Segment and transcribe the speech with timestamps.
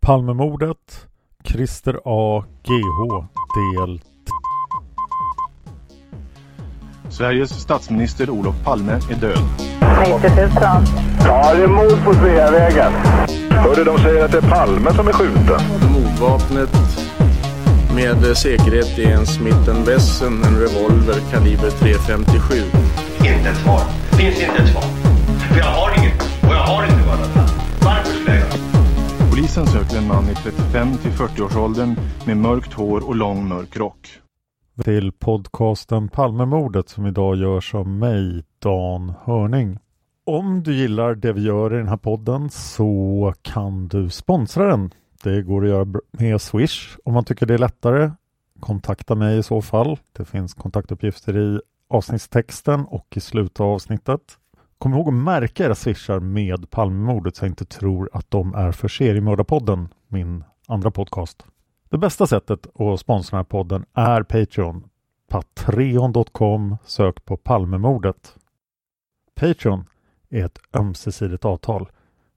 [0.00, 1.06] Palmemordet,
[1.44, 2.44] Christer A.
[2.62, 4.00] GH, del
[7.10, 9.38] Sveriges statsminister Olof Palme är död.
[10.22, 10.50] 90 000.
[11.24, 12.92] Ja, det är mord på Sveavägen.
[13.50, 15.60] Hörde de säger att det är Palme som är skjuten.
[15.92, 16.70] Mordvapnet
[17.94, 22.97] med säkerhet är en Smith Wesson, en revolver kaliber .357.
[23.18, 23.80] Inte ett svar.
[24.18, 24.82] Finns inte ett svar.
[25.52, 26.22] För jag har inget.
[26.42, 27.34] Och jag har inte varit
[27.84, 31.96] Varför skulle jag göra Polisen söker en man i 35 till 40-årsåldern
[32.26, 34.08] med mörkt hår och lång mörk rock.
[34.84, 39.78] Till podcasten Palmemordet som idag görs av mig, Dan Hörning.
[40.26, 44.90] Om du gillar det vi gör i den här podden så kan du sponsra den.
[45.22, 48.10] Det går att göra med Swish om man tycker det är lättare.
[48.60, 49.98] Kontakta mig i så fall.
[50.12, 54.38] Det finns kontaktuppgifter i avsnittstexten och i slutet av avsnittet.
[54.78, 58.72] Kom ihåg att märka era swishar med Palmemordet så jag inte tror att de är
[58.72, 61.46] för Seriemördarpodden, min andra podcast.
[61.88, 64.88] Det bästa sättet att sponsra den här podden är Patreon.
[65.28, 68.36] Patreon.com Sök på Palmemordet.
[69.34, 69.84] Patreon
[70.28, 71.88] är ett ömsesidigt avtal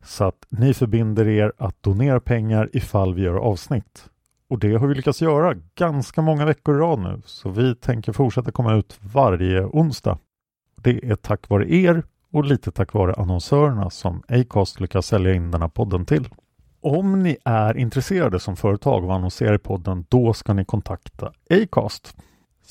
[0.03, 4.09] så att ni förbinder er att donera pengar ifall vi gör avsnitt.
[4.51, 8.13] Och det har vi lyckats göra ganska många veckor i rad nu så vi tänker
[8.13, 10.17] fortsätta komma ut varje onsdag.
[10.75, 15.51] Det är tack vare er och lite tack vare annonsörerna som Acast lyckas sälja in
[15.51, 16.29] den här podden till.
[16.81, 21.31] Om ni är intresserade som företag av att annonsera i podden, då ska ni kontakta
[21.49, 22.17] Acast.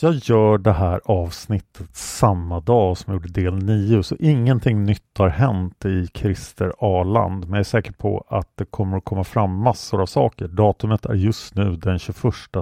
[0.01, 5.19] Jag gör det här avsnittet samma dag som jag gjorde del 9, så ingenting nytt
[5.19, 9.25] har hänt i Christer A-land, men jag är säker på att det kommer att komma
[9.25, 10.49] fram massor av saker.
[10.49, 12.15] Datumet är just nu den 21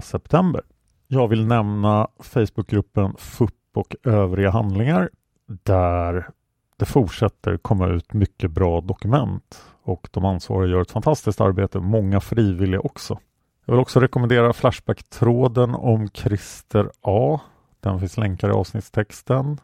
[0.02, 0.62] september.
[1.06, 5.10] Jag vill nämna Facebookgruppen FUP och övriga handlingar
[5.46, 6.28] där
[6.76, 12.20] det fortsätter komma ut mycket bra dokument och de ansvariga gör ett fantastiskt arbete, många
[12.20, 13.18] frivilliga också.
[13.68, 17.40] Jag vill också rekommendera Flashback-tråden om Christer A.
[17.80, 19.60] Den finns länkad i avsnittstexten.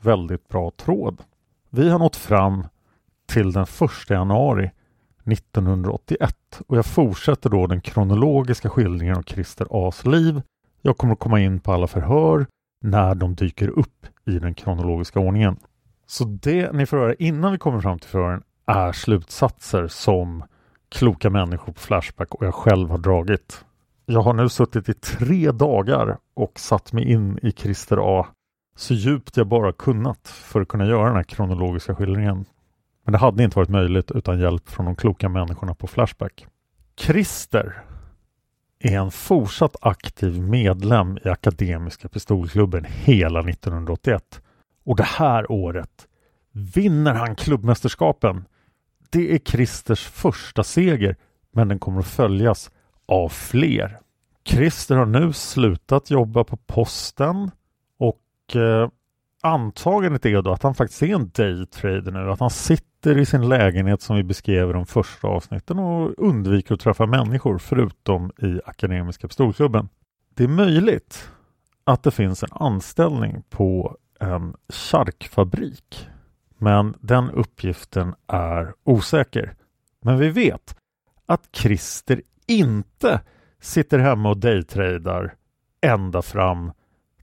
[0.00, 1.22] Väldigt bra tråd.
[1.70, 2.66] Vi har nått fram
[3.26, 4.70] till den 1 januari
[5.24, 6.36] 1981
[6.66, 10.42] och jag fortsätter då den kronologiska skildringen av Christer A's liv.
[10.82, 12.46] Jag kommer att komma in på alla förhör
[12.82, 15.56] när de dyker upp i den kronologiska ordningen.
[16.06, 20.44] Så det ni får höra innan vi kommer fram till förhören är slutsatser som
[20.88, 23.64] kloka människor på Flashback och jag själv har dragit.
[24.06, 28.26] Jag har nu suttit i tre dagar och satt mig in i Christer A
[28.76, 32.44] så djupt jag bara kunnat för att kunna göra den här kronologiska skildringen.
[33.04, 36.46] Men det hade inte varit möjligt utan hjälp från de kloka människorna på Flashback.
[37.00, 37.82] Christer
[38.78, 44.42] är en fortsatt aktiv medlem i Akademiska Pistolklubben hela 1981
[44.84, 46.06] och det här året
[46.52, 48.44] vinner han klubbmästerskapen.
[49.10, 51.16] Det är Christers första seger,
[51.52, 52.70] men den kommer att följas
[53.06, 54.00] av fler.
[54.44, 57.50] Christer har nu slutat jobba på posten
[57.98, 58.88] och eh,
[59.42, 63.48] antagandet är då att han faktiskt är en daytrader nu, att han sitter i sin
[63.48, 68.60] lägenhet som vi beskrev i de första avsnitten och undviker att träffa människor förutom i
[68.64, 69.88] Akademiska Pistolklubben.
[70.34, 71.30] Det är möjligt
[71.84, 76.08] att det finns en anställning på en charkfabrik.
[76.58, 79.54] Men den uppgiften är osäker.
[80.00, 80.76] Men vi vet
[81.26, 83.20] att Christer inte
[83.60, 85.34] sitter hemma och daytradar
[85.80, 86.72] ända fram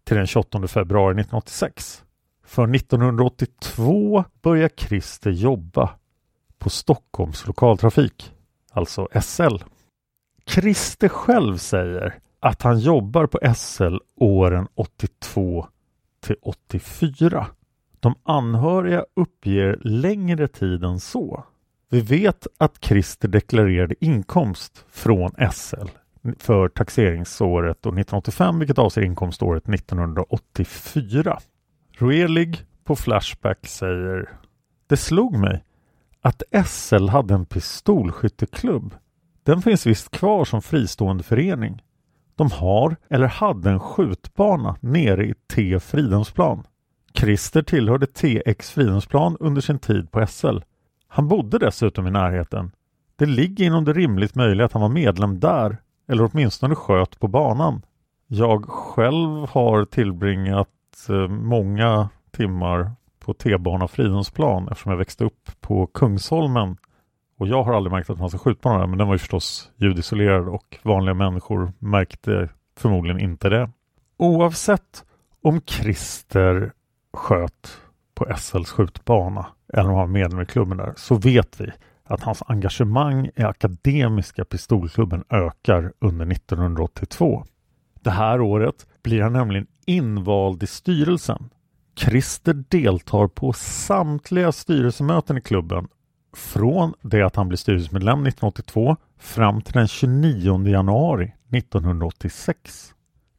[0.04, 2.04] till den 28 februari 1986.
[2.46, 5.90] För 1982 börjar Christer jobba
[6.58, 8.32] på Stockholms lokaltrafik,
[8.72, 9.56] alltså SL.
[10.46, 15.68] Christer själv säger att han jobbar på SL åren 82
[16.22, 17.48] till 84.
[18.04, 21.44] De anhöriga uppger längre tid än så.
[21.90, 25.88] Vi vet att Christer deklarerade inkomst från SL
[26.38, 31.40] för taxeringsåret 1985 vilket avser inkomståret 1984.
[31.98, 34.30] Roelig på Flashback säger
[34.88, 35.64] Det slog mig
[36.22, 38.96] att SL hade en pistolskytteklubb.
[39.44, 41.82] Den finns visst kvar som fristående förening.
[42.36, 46.64] De har eller hade en skjutbana nere i T Fridhemsplan.
[47.16, 50.58] Christer tillhörde TX Fridhemsplan under sin tid på SL.
[51.08, 52.72] Han bodde dessutom i närheten.
[53.16, 55.78] Det ligger inom det rimligt möjliga att han var medlem där
[56.08, 57.82] eller åtminstone sköt på banan.
[58.28, 60.70] Jag själv har tillbringat
[61.10, 66.78] eh, många timmar på T-bana Fridhemsplan eftersom jag växte upp på Kungsholmen
[67.38, 69.20] och jag har aldrig märkt att man ska skjuta på där men den var ju
[69.20, 73.70] förstås ljudisolerad och vanliga människor märkte förmodligen inte det.
[74.18, 75.06] Oavsett
[75.42, 76.74] om Christer
[77.14, 77.78] sköt
[78.16, 81.72] på SLs skjutbana eller om han var medlem i klubben där så vet vi
[82.04, 87.46] att hans engagemang i Akademiska Pistolklubben ökar under 1982.
[88.02, 91.50] Det här året blir han nämligen invald i styrelsen.
[91.96, 95.88] Christer deltar på samtliga styrelsemöten i klubben
[96.36, 102.94] från det att han blir styrelsemedlem 1982 fram till den 29 januari 1986.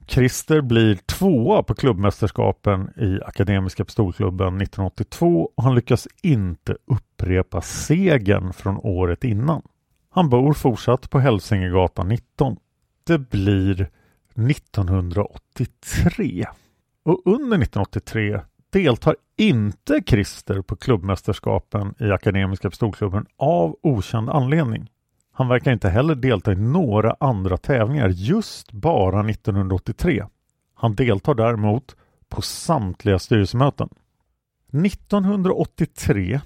[0.06, 8.52] Christer blir tvåa på klubbmästerskapen i Akademiska Pistolklubben 1982 och han lyckas inte upprepa segern
[8.52, 9.62] från året innan.
[10.10, 12.56] Han bor fortsatt på Hälsingegatan 19.
[13.04, 13.90] Det blir
[14.50, 16.46] 1983
[17.04, 18.40] och under 1983
[18.70, 24.90] deltar inte Christer på klubbmästerskapen i Akademiska Pistolklubben av okänd anledning.
[25.36, 30.24] Han verkar inte heller delta i några andra tävlingar just bara 1983.
[30.74, 31.96] Han deltar däremot
[32.28, 33.88] på samtliga styrelsemöten.
[34.72, 36.40] 1983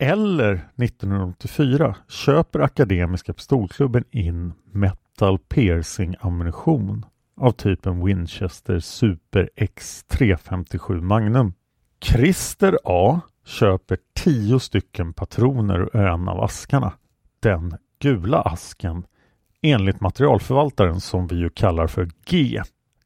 [0.00, 7.06] eller 1984 köper Akademiska Pistolklubben in metal piercing ammunition
[7.36, 11.52] av typen Winchester Super X 357 Magnum.
[12.02, 16.92] Christer A köper 10 stycken patroner ur en av askarna.
[17.40, 19.06] Den gula asken
[19.62, 22.62] enligt materialförvaltaren som vi ju kallar för G.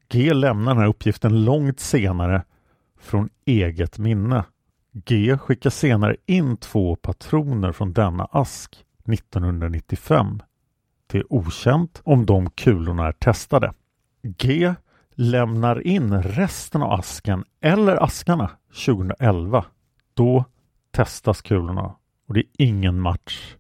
[0.09, 2.45] G lämnar den här uppgiften långt senare
[3.01, 4.45] från eget minne.
[4.93, 10.43] G skickar senare in två patroner från denna ask 1995.
[11.07, 13.73] Det är okänt om de kulorna är testade.
[14.23, 14.75] G
[15.11, 18.51] lämnar in resten av asken eller askarna
[18.87, 19.65] 2011.
[20.15, 20.45] Då
[20.91, 21.95] testas kulorna
[22.29, 23.55] och det är ingen match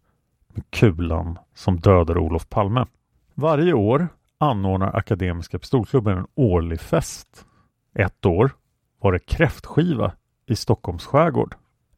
[0.70, 2.86] kulan som dödade Olof Palme.
[3.34, 7.46] Varje år anordnar Akademiska Pistolklubben en årlig fest.
[7.94, 8.50] Ett år
[9.00, 10.12] var det kräftskiva
[10.46, 11.54] i Stockholms skärgård.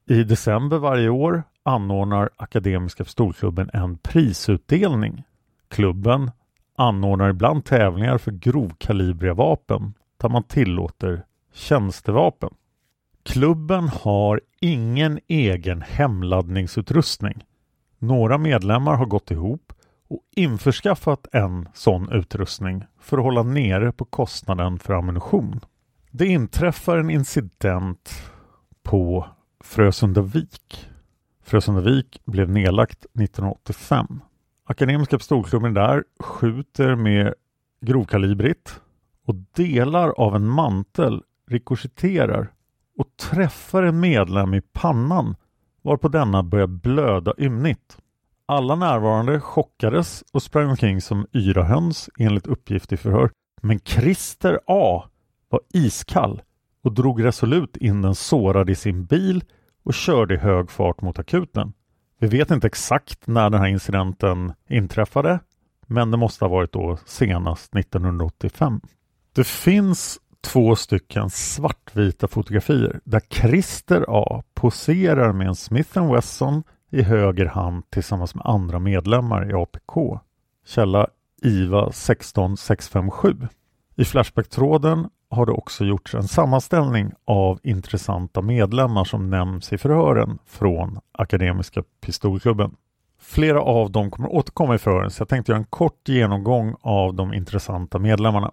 [0.07, 5.23] I december varje år anordnar Akademiska Pistolklubben en prisutdelning.
[5.69, 6.31] Klubben
[6.77, 12.51] anordnar ibland tävlingar för grovkalibriga vapen där man tillåter tjänstevapen.
[13.23, 17.45] Klubben har ingen egen hemladdningsutrustning.
[18.03, 19.73] Några medlemmar har gått ihop
[20.09, 25.61] och införskaffat en sån utrustning för att hålla nere på kostnaden för ammunition.
[26.11, 28.11] Det inträffar en incident
[28.83, 29.27] på
[29.65, 30.89] Frösundavik.
[31.43, 34.21] Frösundavik blev nedlagt 1985.
[34.65, 37.35] Akademiska pistolklubben där skjuter med
[37.81, 38.81] grovkalibrigt
[39.27, 42.53] och delar av en mantel rikoschetterar
[42.99, 45.37] och träffar en medlem i pannan
[45.83, 47.99] varpå denna började blöda ymnigt.
[48.47, 53.31] Alla närvarande chockades och sprang omkring som yra höns enligt uppgift i förhör.
[53.63, 55.05] Men Christer A
[55.49, 56.43] var iskall
[56.83, 59.45] och drog resolut in den sårade i sin bil
[59.83, 61.73] och körde i hög fart mot akuten.
[62.19, 65.41] Vi vet inte exakt när den här incidenten inträffade
[65.87, 68.81] men det måste ha varit då senast 1985.
[69.33, 77.03] Det finns två stycken svartvita fotografier där Christer A poserar med en Smith Wesson i
[77.03, 80.21] höger hand tillsammans med andra medlemmar i APK.
[80.67, 81.07] Källa
[81.43, 83.37] IVA 16657.
[83.97, 90.39] I Flashbacktråden har det också gjorts en sammanställning av intressanta medlemmar som nämns i förhören
[90.47, 92.77] från Akademiska Pistolklubben.
[93.21, 97.15] Flera av dem kommer återkomma i förhören så jag tänkte göra en kort genomgång av
[97.15, 98.53] de intressanta medlemmarna.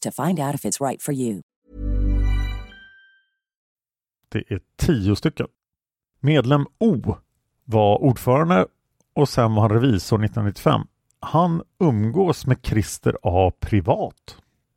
[0.00, 1.42] to find out if it's right for you.
[4.28, 5.46] Det är tio stycken.
[6.20, 7.16] Medlem O
[7.64, 8.66] var ordförande
[9.14, 10.80] och sen var han revisor 1995.
[11.20, 14.36] Han umgås med Christer A privat.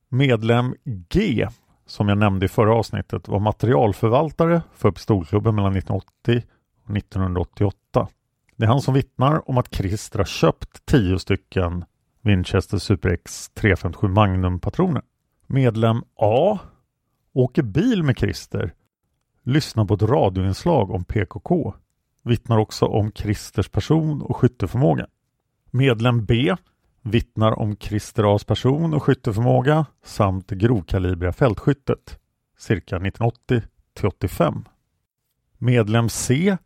[0.10, 0.76] Medlem
[1.10, 1.48] G,
[1.86, 6.44] som jag nämnde i förra avsnittet, var materialförvaltare för Pistolklubben mellan 1980
[6.84, 8.08] och 1988.
[8.56, 11.86] Det är han som vittnar om att Christer har köpt tio stycken
[12.22, 15.02] Winchester Super X 357 Magnum-patroner.
[15.48, 16.60] Medlem A
[17.34, 18.74] åker bil med Christer,
[19.44, 21.74] lyssnar på ett radioinslag om PKK,
[22.24, 25.08] vittnar också om Christers person och skytteförmåga.
[25.72, 26.56] Medlem B
[27.02, 32.20] vittnar om Christer A's person och skytteförmåga samt det grovkalibriga fältskyttet
[32.58, 33.62] cirka 1980
[33.94, 34.64] till 85.
[35.58, 36.58] Medlem C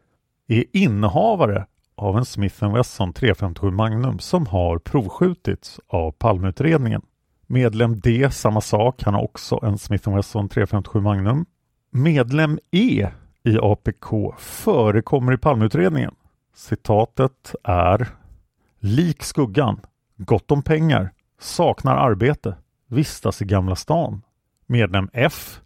[0.48, 1.65] är innehavare
[2.01, 7.01] av en Smith Wesson 357 Magnum som har provskjutits av Palmeutredningen.
[7.48, 11.46] Medlem D samma sak, han har också en Smith Wesson 357 Magnum.
[11.91, 13.08] Medlem E
[13.43, 16.15] i APK förekommer i Palmeutredningen.
[16.55, 18.08] Citatet är
[18.79, 19.79] Lik skuggan,
[20.17, 22.55] gott om pengar, saknar arbete,
[22.88, 24.22] vistas i Gamla stan.
[24.65, 25.60] Medlem F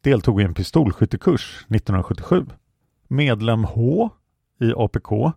[0.00, 2.46] deltog i en pistolskyttekurs 1977.
[3.08, 4.10] Medlem H
[4.60, 5.34] i APK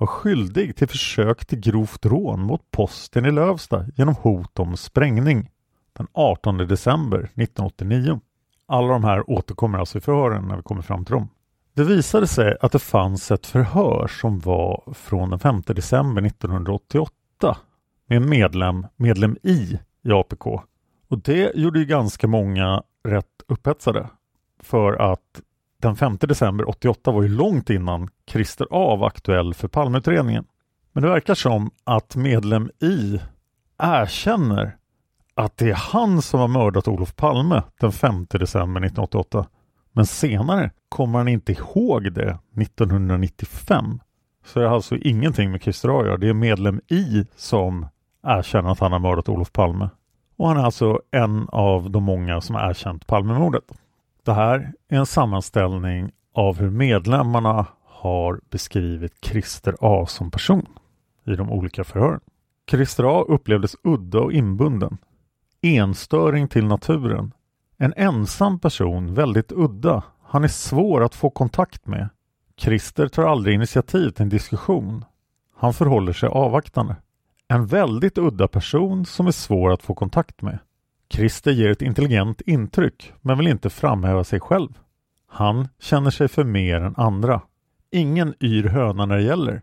[0.00, 5.50] var skyldig till försök till grovt rån mot posten i Lövsta genom hot om sprängning
[5.92, 8.20] den 18 december 1989.
[8.66, 11.28] Alla de här återkommer alltså i förhören när vi kommer fram till dem.
[11.74, 17.56] Det visade sig att det fanns ett förhör som var från den 5 december 1988
[18.06, 20.46] med en medlem, medlem I, i APK.
[21.08, 24.08] Och det gjorde ju ganska många rätt upphetsade.
[24.62, 25.40] För att
[25.80, 30.44] den 5 december 88 var ju långt innan Christer A var aktuell för Palmeutredningen.
[30.92, 33.20] Men det verkar som att medlem I
[33.78, 34.76] erkänner
[35.34, 39.46] att det är han som har mördat Olof Palme den 5 december 1988.
[39.92, 44.00] Men senare kommer han inte ihåg det 1995.
[44.44, 46.16] Så det har alltså ingenting med Christer A att göra.
[46.16, 47.86] Det är medlem I som
[48.22, 49.88] erkänner att han har mördat Olof Palme.
[50.36, 53.64] Och han är alltså en av de många som har erkänt Palmemordet.
[54.24, 60.66] Det här är en sammanställning av hur medlemmarna har beskrivit Christer A som person
[61.26, 62.20] i de olika förhören.
[62.70, 64.98] Christer A upplevdes udda och inbunden.
[65.62, 67.32] enstöring till naturen.
[67.76, 70.02] En ensam person, väldigt udda.
[70.22, 72.08] Han är svår att få kontakt med.
[72.56, 75.04] Christer tar aldrig initiativ till en diskussion.
[75.56, 76.96] Han förhåller sig avvaktande.
[77.48, 80.58] En väldigt udda person som är svår att få kontakt med.
[81.12, 84.78] Christer ger ett intelligent intryck men vill inte framhäva sig själv.
[85.28, 87.42] Han känner sig för mer än andra.
[87.90, 89.62] Ingen yr höna när det gäller.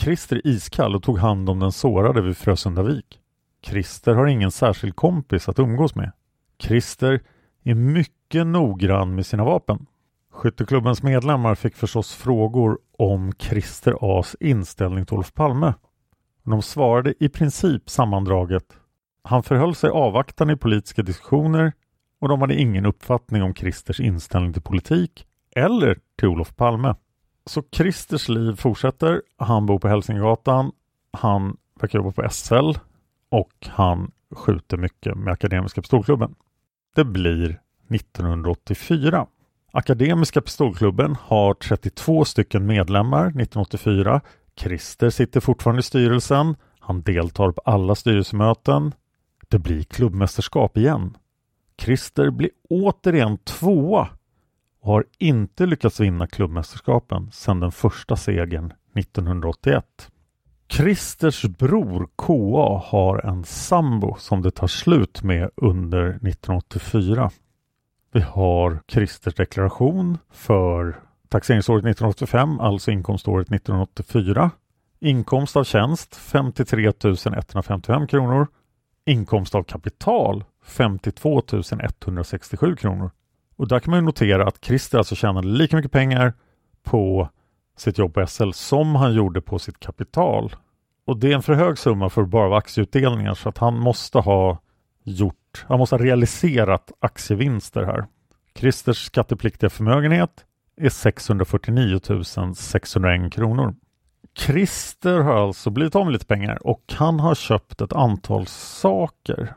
[0.00, 3.20] Christer är iskall och tog hand om den sårade vid Frösundavik.
[3.62, 6.12] Christer har ingen särskild kompis att umgås med.
[6.58, 7.20] Christer
[7.62, 9.86] är mycket noggrann med sina vapen.
[10.32, 15.74] Skytteklubbens medlemmar fick förstås frågor om Christer As inställning till Olof Palme.
[16.42, 18.64] De svarade i princip sammandraget.
[19.28, 21.72] Han förhöll sig avvaktande i politiska diskussioner
[22.20, 26.94] och de hade ingen uppfattning om Christers inställning till politik eller till Olof Palme.
[27.46, 29.22] Så Christers liv fortsätter.
[29.36, 30.72] Han bor på Hälsingegatan.
[31.12, 32.72] Han verkar jobba på SL
[33.30, 36.34] och han skjuter mycket med Akademiska Pistolklubben.
[36.94, 39.26] Det blir 1984.
[39.72, 44.20] Akademiska Pistolklubben har 32 stycken medlemmar 1984.
[44.56, 46.56] Christer sitter fortfarande i styrelsen.
[46.78, 48.92] Han deltar på alla styrelsemöten.
[49.48, 51.16] Det blir klubbmästerskap igen.
[51.78, 54.08] Christer blir återigen tvåa
[54.80, 60.10] och har inte lyckats vinna klubbmästerskapen sedan den första segern 1981.
[60.68, 67.30] Christers bror KA har en sambo som det tar slut med under 1984.
[68.12, 70.96] Vi har Christers deklaration för
[71.28, 74.50] taxeringsåret 1985, alltså inkomståret 1984.
[75.00, 76.92] Inkomst av tjänst 53
[77.26, 78.46] 155 kronor.
[79.06, 81.42] Inkomst av kapital 52
[82.04, 83.10] 167 kronor.
[83.56, 86.34] Och där kan man notera att Christer alltså tjänade lika mycket pengar
[86.82, 87.28] på
[87.76, 90.56] sitt jobb på SL som han gjorde på sitt kapital.
[91.06, 94.58] Och det är en för hög summa för bara aktieutdelningar så att han måste ha
[95.02, 98.06] gjort, han måste ha realiserat aktievinster här.
[98.54, 100.44] Christers skattepliktiga förmögenhet
[100.76, 102.00] är 649
[102.54, 103.74] 601 kronor.
[104.36, 109.54] Christer har alltså blivit av med lite pengar och han har köpt ett antal saker.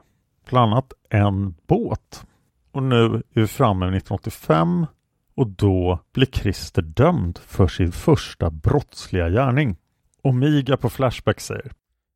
[0.50, 2.26] Bland annat en båt.
[2.72, 4.86] Och nu är vi framme vid 1985
[5.36, 9.78] och då blir Christer dömd för sin första brottsliga gärning.
[10.22, 11.72] Omiga på Flashback säger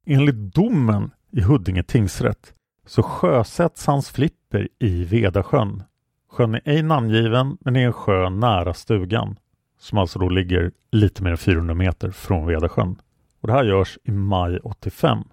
[0.06, 2.54] Enligt domen i Huddinge tingsrätt
[2.86, 5.84] så sjösätts hans flipper i Vedasjön.
[6.32, 9.36] Sjön är ej namngiven men är en sjö nära stugan
[9.84, 13.02] som alltså då ligger lite mer än 400 meter från Vedasjön.
[13.41, 15.24] Och det här görs i maj 85.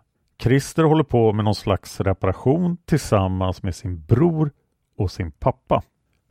[0.42, 4.50] Christer håller på med någon slags reparation tillsammans med sin bror
[4.96, 5.82] och sin pappa.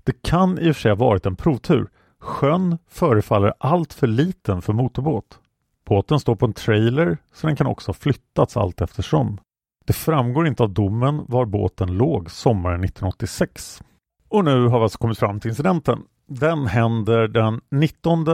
[0.04, 1.90] Det kan i och för sig ha varit en provtur.
[2.20, 5.40] Sjön förefaller allt för liten för motorbåt.
[5.86, 9.38] Båten står på en trailer så den kan också ha flyttats allt eftersom.
[9.86, 13.84] Det framgår inte av domen var båten låg sommaren 1986.
[14.28, 16.04] Och nu har vi alltså kommit fram till incidenten.
[16.32, 18.26] Den händer den 19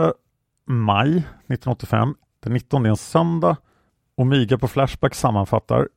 [0.67, 2.15] maj 1985.
[2.43, 3.57] Den 19 är en söndag
[4.17, 5.87] och Miga på Flashback sammanfattar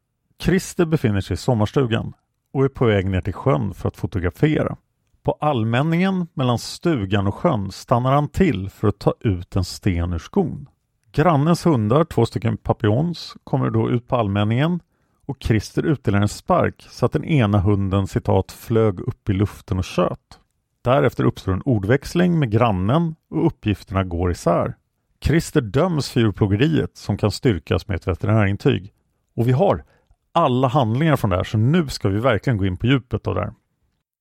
[0.42, 2.12] Christer befinner sig i sommarstugan
[2.52, 4.76] och är på väg ner till sjön för att fotografera.
[5.22, 10.12] På allmänningen mellan stugan och sjön stannar han till för att ta ut en sten
[10.12, 10.68] ur skon.
[11.12, 14.80] Grannens hundar, två stycken papions, kommer då ut på allmänningen
[15.26, 19.78] och Christer utdelar en spark så att den ena hunden citat flög upp i luften
[19.78, 20.38] och tjöt.
[20.84, 24.74] Därefter uppstår en ordväxling med grannen och uppgifterna går isär.
[25.20, 28.92] Christer döms för djurplågeriet som kan styrkas med ett veterinärintyg.
[29.36, 29.84] Och vi har
[30.32, 33.34] alla handlingar från det här så nu ska vi verkligen gå in på djupet av
[33.34, 33.52] det här.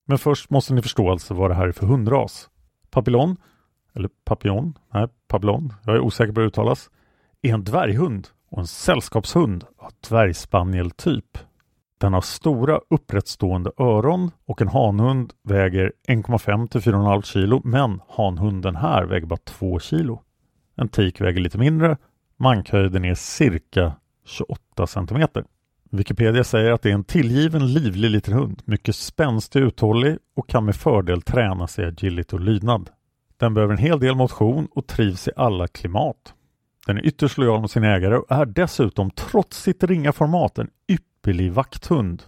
[0.06, 2.50] Men först måste ni förstå alltså vad det här är för hundras.
[2.90, 3.38] Papillon,
[3.96, 6.90] eller papillon, nej papillon, jag är osäker på hur det uttalas,
[7.42, 11.38] är en dvärghund och en sällskapshund av dvärgspanieltyp.
[11.98, 18.76] Den har stora upprättstående öron och en hanhund väger 1,5 till 4,5 kilo men hanhunden
[18.76, 20.22] här väger bara 2 kilo.
[20.76, 21.98] En tik väger lite mindre,
[22.38, 23.94] mankhöjden är cirka
[24.26, 25.44] 28 centimeter.
[25.92, 30.50] Wikipedia säger att det är en tillgiven livlig liten hund, mycket spänstig och uthållig och
[30.50, 32.90] kan med fördel tränas i agility och lydnad.
[33.38, 36.34] Den behöver en hel del motion och trivs i alla klimat.
[36.88, 40.70] Den är ytterst lojal mot sin ägare och är dessutom trots sitt ringa format en
[40.88, 41.07] ypperlig
[41.50, 42.24] vakthund.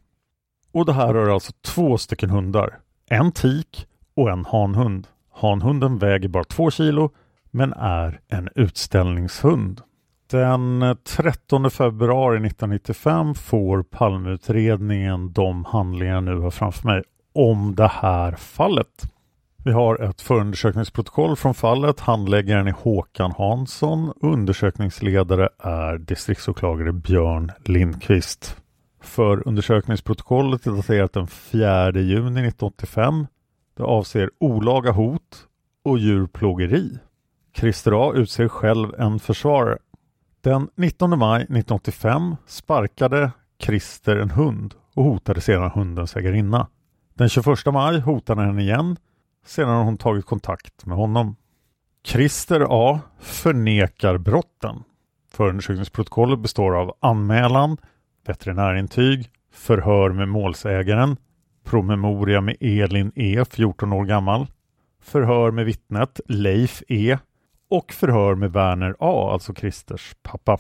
[0.72, 2.80] Och det här rör alltså två stycken hundar.
[3.10, 5.08] En tik och en hanhund.
[5.34, 7.12] Hanhunden väger bara två kilo
[7.52, 9.82] men är en utställningshund.
[10.32, 17.88] Den 13 februari 1995 får Palmeutredningen de handlingar jag nu har framför mig om det
[17.88, 19.12] här fallet.
[19.64, 22.00] Vi har ett förundersökningsprotokoll från fallet.
[22.00, 24.14] Handläggaren är Håkan Hansson.
[24.22, 28.58] Undersökningsledare är distriktsåklagare Björn Lindqvist.
[29.10, 33.28] Förundersökningsprotokollet är daterat den 4 juni 1985.
[33.78, 35.48] Det avser olaga hot
[35.84, 36.98] och djurplågeri.
[37.56, 39.78] Christer A utser själv en försvarare.
[40.42, 46.68] Den 19 maj 1985 sparkade Christer en hund och hotade sedan hundens ägarinna.
[47.14, 48.98] Den 21 maj hotade han henne igen.
[49.46, 51.36] Sedan har hon tagit kontakt med honom.
[52.04, 54.84] Christer A förnekar brotten.
[55.32, 57.78] Förundersökningsprotokollet består av anmälan,
[58.26, 61.18] veterinärintyg, förhör med målsägaren,
[61.64, 64.48] promemoria med Elin E, 14 år gammal,
[65.02, 67.18] förhör med vittnet Leif E
[67.70, 70.58] och förhör med Werner A, alltså Christers pappa.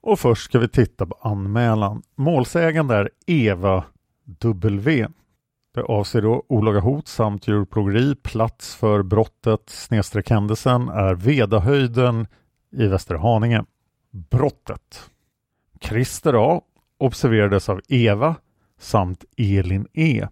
[0.00, 2.02] Och först ska vi titta på anmälan.
[2.16, 3.84] Målsägande är Eva
[4.24, 5.08] W.
[5.74, 8.14] Det avser då olaga hot samt djurplågeri.
[8.14, 12.26] Plats för brottet snedstreck händelsen är Vedahöjden
[12.72, 13.64] i Västerhaninge.
[14.10, 15.10] Brottet.
[15.80, 16.60] Christer A
[17.02, 18.34] observerades av Eva
[18.78, 20.26] samt Elin E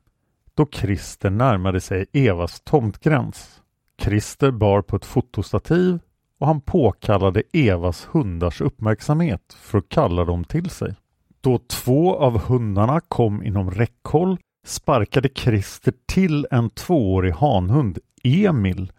[0.55, 3.61] då Christer närmade sig Evas tomtgräns.
[4.03, 5.99] Christer bar på ett fotostativ
[6.39, 10.95] och han påkallade Evas hundars uppmärksamhet för att kalla dem till sig.
[11.41, 18.93] Då två av hundarna kom inom räckhåll sparkade Christer till en tvåårig hanhund, Emil,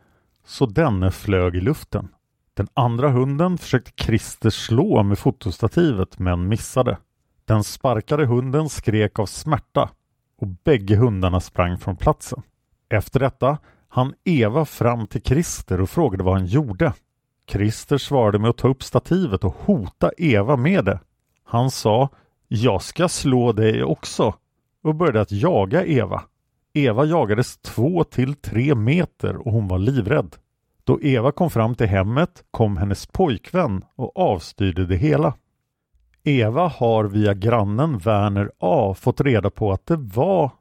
[0.46, 2.08] så denne flög i luften.
[2.54, 6.98] Den andra hunden försökte Christer slå med fotostativet men missade.
[7.52, 9.90] Den sparkade hunden skrek av smärta
[10.38, 12.42] och bägge hundarna sprang från platsen.
[12.90, 16.94] Efter detta han Eva fram till Christer och frågade vad han gjorde.
[17.50, 21.00] Christer svarade med att ta upp stativet och hota Eva med det.
[21.44, 22.10] Han sa
[22.48, 24.34] ”Jag ska slå dig också”
[24.84, 26.24] och började att jaga Eva.
[26.74, 30.36] Eva jagades två till tre meter och hon var livrädd.
[30.84, 35.34] Då Eva kom fram till hemmet kom hennes pojkvän och avstyrde det hela.
[36.24, 40.52] Eva har via grannen Werner A fått reda på att det var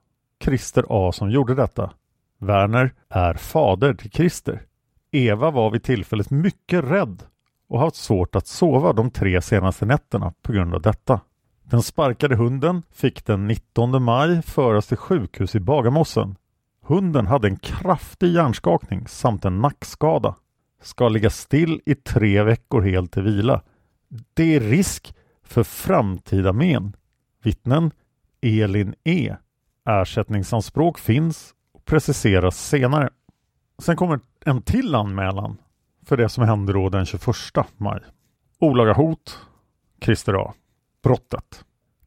[0.45, 1.93] Christer A som gjorde detta.
[2.39, 4.63] Werner är fader till Christer.
[5.11, 7.23] Eva var vid tillfället mycket rädd
[7.69, 11.21] och haft svårt att sova de tre senaste nätterna på grund av detta.
[11.63, 16.37] Den sparkade hunden fick den 19 maj föras till sjukhus i Bagarmossen.
[16.83, 20.35] Hunden hade en kraftig hjärnskakning samt en nackskada.
[20.83, 23.63] Ska ligga still i tre veckor helt i vila.
[24.35, 25.15] Det är risk
[25.51, 26.97] för framtida men.
[27.43, 27.91] Vittnen
[28.43, 29.37] Elin E.
[29.89, 33.11] Ersättningsanspråk finns och preciseras senare.
[33.79, 35.57] Sen kommer en till anmälan
[36.07, 37.25] för det som hände då den 21
[37.77, 38.01] maj.
[38.59, 39.39] Olaga hot,
[40.01, 40.55] Christer A.
[41.03, 41.65] Brottet.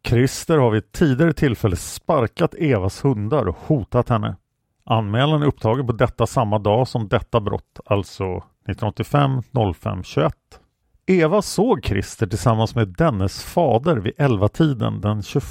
[0.08, 4.36] Christer har vid ett tidigare tillfälle sparkat Evas hundar och hotat henne.
[4.86, 9.42] Anmälan är upptagen på detta samma dag som detta brott, alltså 1985
[9.76, 10.34] 05 21.
[11.06, 15.44] Eva såg Christer tillsammans med dennes fader vid 11-tiden den 21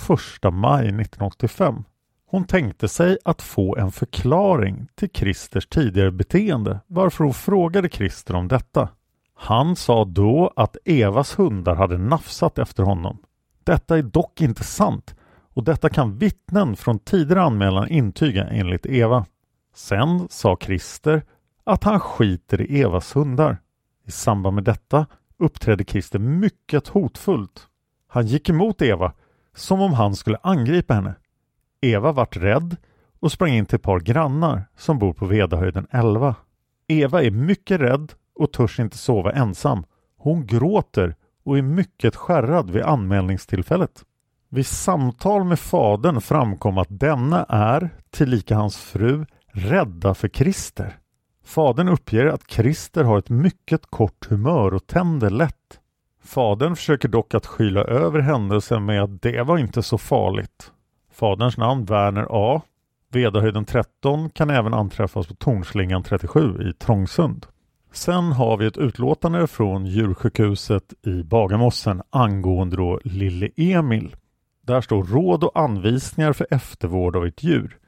[0.52, 1.84] maj 1985.
[2.26, 8.34] Hon tänkte sig att få en förklaring till Christers tidigare beteende varför hon frågade Christer
[8.34, 8.88] om detta.
[9.34, 13.18] Han sa då att Evas hundar hade nafsat efter honom.
[13.64, 15.14] Detta är dock inte sant
[15.54, 19.26] och detta kan vittnen från tidigare anmälan intyga enligt Eva.
[19.74, 21.22] Sen sa Christer
[21.64, 23.58] att han skiter i Evas hundar.
[24.06, 25.06] I samband med detta
[25.38, 27.66] uppträdde Christer mycket hotfullt.
[28.08, 29.12] Han gick emot Eva
[29.54, 31.14] som om han skulle angripa henne.
[31.80, 32.76] Eva vart rädd
[33.20, 36.34] och sprang in till ett par grannar som bor på Vedahöjden 11.
[36.88, 39.84] Eva är mycket rädd och törs inte sova ensam.
[40.16, 44.04] Hon gråter och är mycket skärrad vid anmälningstillfället.
[44.48, 50.98] Vid samtal med fadern framkom att denna är, tillika hans fru, rädda för Christer.
[51.44, 55.80] Fadern uppger att Christer har ett mycket kort humör och tänder lätt.
[56.24, 60.72] Fadern försöker dock att skyla över händelsen med att det var inte så farligt.
[61.12, 62.62] Faderns namn Werner A.
[63.12, 67.46] Vedahöjden 13 kan även anträffas på Tornslingan 37 i Trångsund.
[67.92, 74.16] Sen har vi ett utlåtande från djursjukhuset i Bagarmossen angående då lille Emil.
[74.62, 77.78] Där står råd och anvisningar för eftervård av ett djur.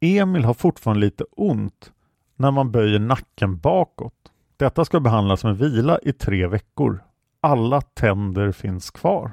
[0.00, 1.92] Emil har fortfarande lite ont
[2.36, 4.14] när man böjer nacken bakåt.
[4.56, 7.04] Detta ska behandlas med vila i tre veckor.
[7.40, 9.32] Alla tänder finns kvar.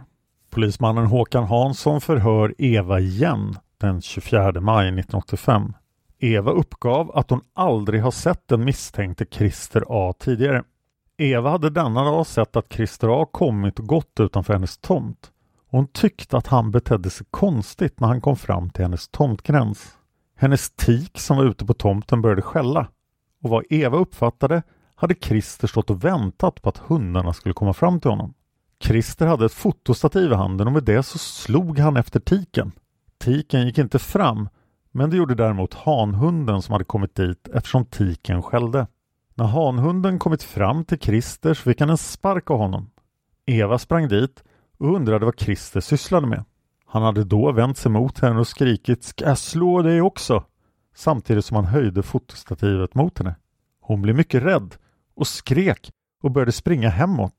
[0.50, 5.74] Polismannen Håkan Hansson förhör Eva igen den 24 maj 1985.
[6.20, 10.64] Eva uppgav att hon aldrig har sett den misstänkte Christer A tidigare.
[11.18, 15.32] Eva hade denna dag sett att Christer A kommit och gått utanför hennes tomt.
[15.68, 19.98] Hon tyckte att han betedde sig konstigt när han kom fram till hennes tomtgräns.
[20.42, 22.88] Hennes tik som var ute på tomten började skälla
[23.44, 24.64] och vad Eva uppfattade
[24.96, 28.34] hade Christer stått och väntat på att hundarna skulle komma fram till honom.
[28.84, 32.72] Christer hade ett fotostativ i handen och med det så slog han efter tiken.
[33.18, 34.50] Tiken gick inte fram,
[34.92, 38.88] men det gjorde däremot hanhunden som hade kommit dit eftersom tiken skällde.
[39.34, 42.90] När hanhunden kommit fram till Christer så fick han en spark av honom.
[43.46, 44.44] Eva sprang dit
[44.78, 46.44] och undrade vad Christer sysslade med.
[46.92, 50.44] Han hade då vänt sig mot henne och skrikit ”Ska jag slå dig också?”
[50.96, 53.36] samtidigt som han höjde fotostativet mot henne.
[53.82, 54.76] Hon blev mycket rädd
[55.16, 55.92] och skrek
[56.24, 57.36] och började springa hemåt.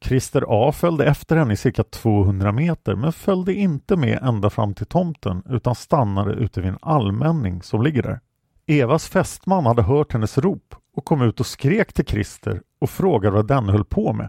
[0.00, 4.74] Christer A följde efter henne i cirka 200 meter men följde inte med ända fram
[4.74, 8.20] till tomten utan stannade ute vid en allmänning som ligger där.
[8.66, 13.36] Evas fästman hade hört hennes rop och kom ut och skrek till Christer och frågade
[13.36, 14.28] vad denne höll på med.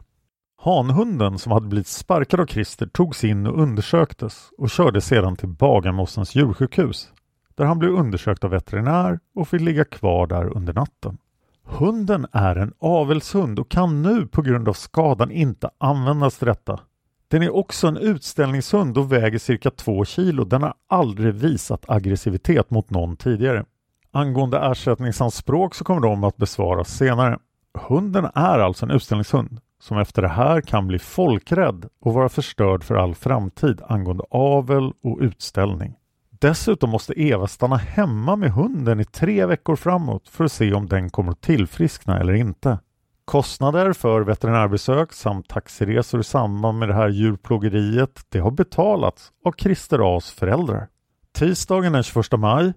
[0.62, 5.50] Hanhunden som hade blivit sparkad av Christer togs in och undersöktes och kördes sedan till
[5.50, 7.12] Bagarmossens djursjukhus
[7.56, 11.17] där han blev undersökt av veterinär och fick ligga kvar där under natten.
[11.63, 16.80] Hunden är en avelshund och kan nu på grund av skadan inte användas till detta.
[17.28, 20.43] Den är också en utställningshund och väger cirka 2 kilo.
[20.43, 23.65] Den har aldrig visat aggressivitet mot någon tidigare.
[24.12, 27.39] Angående ersättningsanspråk så kommer de att besvaras senare.
[27.74, 32.83] Hunden är alltså en utställningshund som efter det här kan bli folkrädd och vara förstörd
[32.83, 35.95] för all framtid angående avel och utställning.
[36.29, 40.87] Dessutom måste Eva stanna hemma med hunden i tre veckor framåt för att se om
[40.87, 42.79] den kommer att tillfriskna eller inte.
[43.25, 49.53] Kostnader för veterinärbesök samt taxiresor i samband med det här djurplågeriet det har betalats av
[49.57, 50.87] Christer As föräldrar.
[51.31, 52.73] Tisdagen den 21 maj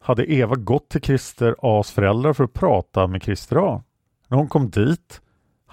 [0.00, 3.82] hade Eva gått till Christer As föräldrar för att prata med Christer A.
[4.28, 5.20] När hon kom dit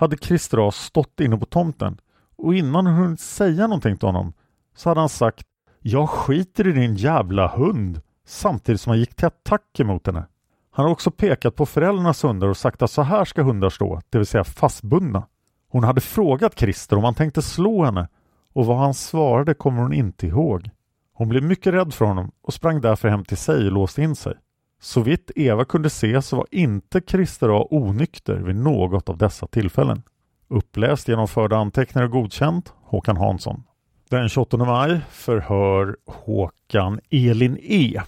[0.03, 1.97] hade Christer A stått inne på tomten
[2.37, 4.33] och innan hon hunnit säga någonting till honom
[4.75, 5.47] så hade han sagt
[5.79, 10.25] jag skiter i din jävla hund samtidigt som han gick till attack emot henne.
[10.71, 14.01] Han har också pekat på föräldrarnas hundar och sagt att så här ska hundar stå,
[14.09, 15.27] det vill säga fastbundna.
[15.69, 18.07] Hon hade frågat Christer om han tänkte slå henne
[18.53, 20.69] och vad han svarade kommer hon inte ihåg.
[21.13, 24.15] Hon blev mycket rädd för honom och sprang därför hem till sig och låste in
[24.15, 24.33] sig.
[24.83, 29.47] Så vitt Eva kunde se så var inte Christer A onykter vid något av dessa
[29.47, 30.03] tillfällen.
[30.47, 33.63] Uppläst genom förda anteckningar och godkänt Håkan Hansson.
[34.09, 38.01] Den 28 maj förhör Håkan Elin E.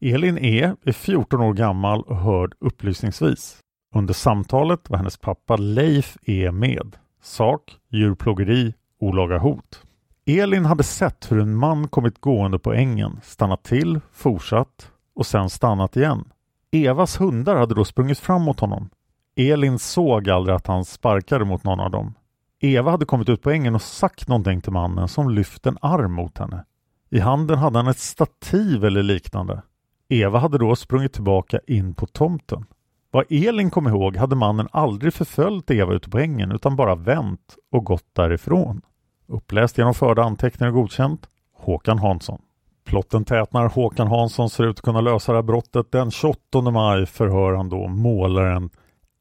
[0.00, 3.58] Elin E är 14 år gammal och hörd upplysningsvis.
[3.94, 6.96] Under samtalet var hennes pappa Leif E med.
[7.22, 9.82] Sak djurplågeri, olaga hot.
[10.26, 15.50] Elin hade sett hur en man kommit gående på ängen, stannat till, fortsatt och sen
[15.50, 16.24] stannat igen.
[16.70, 18.90] Evas hundar hade då sprungit fram mot honom.
[19.36, 22.14] Elin såg aldrig att han sparkade mot någon av dem.
[22.60, 26.12] Eva hade kommit ut på ängen och sagt någonting till mannen som lyft en arm
[26.12, 26.64] mot henne.
[27.10, 29.62] I handen hade han ett stativ eller liknande.
[30.08, 32.64] Eva hade då sprungit tillbaka in på tomten.
[33.10, 37.56] Vad Elin kom ihåg hade mannen aldrig förföljt Eva ute på ängen utan bara vänt
[37.72, 38.82] och gått därifrån.
[39.26, 42.42] Uppläst genom förda anteckningar och godkänt Håkan Hansson.
[42.86, 43.68] Plotten tätnar.
[43.68, 45.92] Håkan Hansson ser ut att kunna lösa det här brottet.
[45.92, 48.70] Den 28 maj förhör han då målaren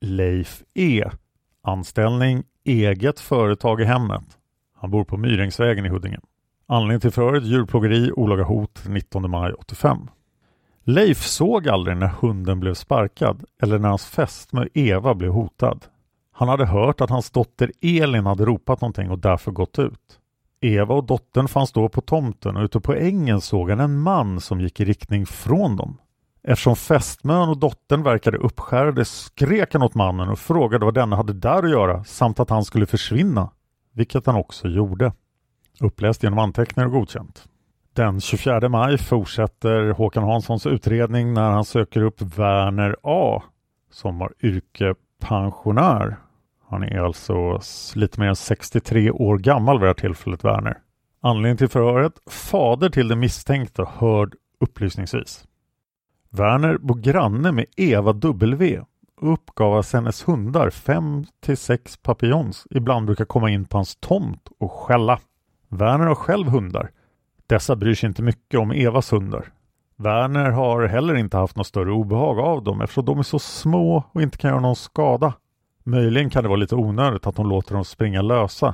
[0.01, 1.09] Leif E.
[1.63, 4.23] Anställning eget företag i hemmet.
[4.75, 6.19] Han bor på Myrängsvägen i Huddinge.
[6.67, 9.97] Anledning till förhöret djurplågeri, olaga hot 19 maj 85.
[10.83, 15.85] Leif såg aldrig när hunden blev sparkad eller när hans fästmö Eva blev hotad.
[16.31, 20.19] Han hade hört att hans dotter Elin hade ropat någonting och därför gått ut.
[20.73, 24.39] Eva och dottern fanns då på tomten och ute på ängen såg han en man
[24.39, 25.97] som gick i riktning från dem.
[26.43, 31.33] Eftersom fästmön och dottern verkade uppskärrade skrek han åt mannen och frågade vad denne hade
[31.33, 33.49] där att göra samt att han skulle försvinna,
[33.93, 35.13] vilket han också gjorde.
[35.79, 37.47] Uppläst genom anteckningar och godkänt.
[37.93, 43.43] Den 24 maj fortsätter Håkan Hanssons utredning när han söker upp Werner A
[43.91, 46.17] som var yrkepensionär.
[46.69, 47.59] Han är alltså
[47.95, 50.77] lite mer än 63 år gammal vid det här tillfället, Werner.
[51.21, 52.13] Anledning till förhöret?
[52.29, 55.45] Fader till den misstänkte hörd upplysningsvis.
[56.29, 58.81] Werner bor granne med Eva W
[59.21, 63.95] och uppgav att hennes hundar, fem till sex papillons, ibland brukar komma in på hans
[63.95, 65.19] tomt och skälla.
[65.69, 66.91] Werner har själv hundar.
[67.47, 69.51] Dessa bryr sig inte mycket om Evas hundar.
[69.97, 74.03] Werner har heller inte haft något större obehag av dem eftersom de är så små
[74.11, 75.33] och inte kan göra någon skada.
[75.87, 78.73] Möjligen kan det vara lite onödigt att hon låter dem springa lösa.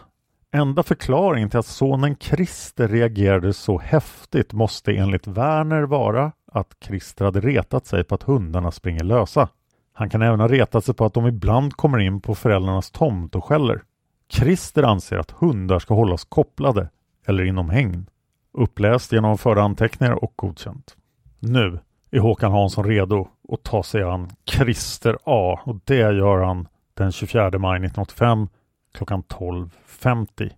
[0.54, 7.26] Enda förklaringen till att sonen Christer reagerade så häftigt måste enligt Werner vara att Christer
[7.26, 9.50] hade retat sig på att hundarna springer lösa.
[9.94, 13.36] Han kan även ha retat sig på att de ibland kommer in på föräldrarnas tomt
[13.36, 13.82] och skäller.
[14.30, 16.90] Christer anser att hundar ska hållas kopplade
[17.28, 18.06] eller inom hägn.
[18.54, 20.96] Uppläst genom förda anteckningar och godkänt.
[21.40, 21.80] Nu
[22.12, 26.68] är Håkan Hansson redo att ta sig an Christer A och det gör han
[27.02, 28.48] den 24 maj 1985
[28.94, 30.52] klockan 12.50.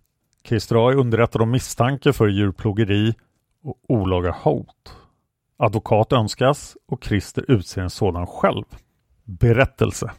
[0.44, 3.14] Christer A är underrättad om misstanke för djurplågeri
[3.62, 4.96] och olaga hot.
[5.56, 8.64] Advokat önskas och Christer utser en sådan själv.
[9.24, 10.10] Berättelse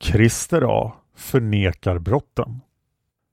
[0.00, 2.60] Christer A förnekar brotten.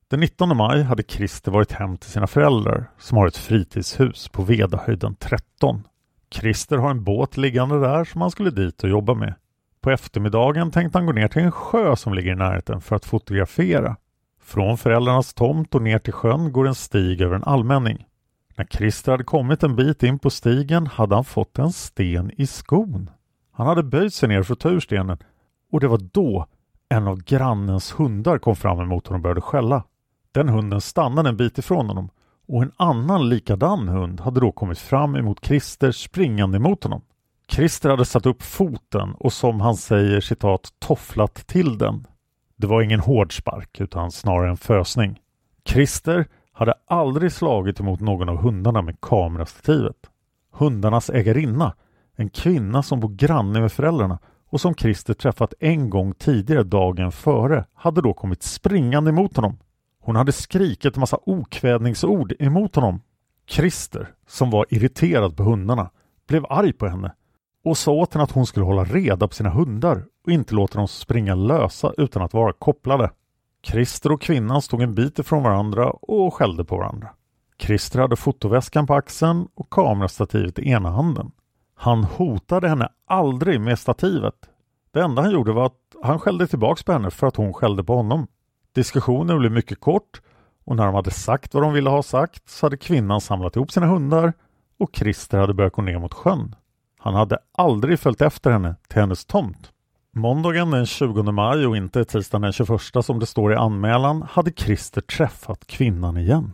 [0.08, 4.43] Den 19 maj hade Christer varit hem till sina föräldrar som har ett fritidshus på
[4.43, 5.84] Vedahöjden 13.
[6.32, 9.36] Christer har en båt liggande där som han skulle dit och jobba med.
[9.86, 13.06] På eftermiddagen tänkte han gå ner till en sjö som ligger i närheten för att
[13.06, 13.95] fotografera.
[14.41, 18.06] Från föräldrarnas tomt och ner till sjön går en stig över en allmänning.
[18.56, 22.48] När Christer hade kommit en bit in på stigen hade han fått en sten i
[22.48, 23.10] skon.
[23.52, 25.17] Han hade böjt sig ner för att ta ur stenen
[25.71, 26.45] och det var då
[26.89, 29.84] en av grannens hundar kom fram emot honom och började skälla.
[30.32, 32.10] Den hunden stannade en bit ifrån honom
[32.48, 37.02] och en annan likadan hund hade då kommit fram emot Christer springande emot honom.
[37.47, 42.08] Christer hade satt upp foten och som han säger citat tofflat till den.
[42.55, 45.19] Det var ingen hård spark utan snarare en fösning.
[45.65, 49.95] Christer hade aldrig slagit emot någon av hundarna med kamerastativet.
[50.51, 51.75] Hundarnas ägarinna,
[52.15, 57.12] en kvinna som bor granne med föräldrarna och som Christer träffat en gång tidigare dagen
[57.12, 59.58] före, hade då kommit springande emot honom.
[60.01, 63.01] Hon hade skrikit en massa okvädningsord emot honom.
[63.47, 65.89] Christer, som var irriterad på hundarna,
[66.27, 67.12] blev arg på henne
[67.65, 70.78] och sa åt henne att hon skulle hålla reda på sina hundar och inte låta
[70.78, 73.12] dem springa lösa utan att vara kopplade.
[73.63, 77.10] Christer och kvinnan stod en bit ifrån varandra och skällde på varandra.
[77.60, 81.32] Christer hade fotoväskan på axeln och kamerastativet i ena handen.
[81.75, 84.49] Han hotade henne aldrig med stativet.
[84.91, 87.84] Det enda han gjorde var att han skällde tillbaks på henne för att hon skällde
[87.84, 88.28] på honom.
[88.75, 90.21] Diskussionen blev mycket kort
[90.65, 93.71] och när de hade sagt vad de ville ha sagt så hade kvinnan samlat ihop
[93.71, 94.34] sina hundar
[94.80, 96.56] och Christer hade börjat gå ner mot sjön.
[97.06, 99.72] Han hade aldrig följt efter henne till hennes tomt.
[100.12, 104.52] Måndagen den 20 maj och inte tisdagen den 21 som det står i anmälan hade
[104.52, 106.54] Christer träffat kvinnan igen.